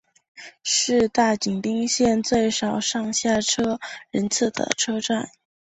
[0.63, 5.29] 是大井町线最少上下车人次的车站。